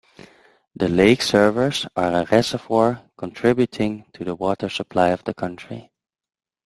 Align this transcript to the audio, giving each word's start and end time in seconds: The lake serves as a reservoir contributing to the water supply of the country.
The 0.75 0.87
lake 0.89 1.21
serves 1.21 1.85
as 1.95 1.95
a 1.95 2.25
reservoir 2.31 3.03
contributing 3.17 4.05
to 4.13 4.23
the 4.25 4.33
water 4.33 4.67
supply 4.67 5.09
of 5.09 5.23
the 5.25 5.35
country. 5.35 5.91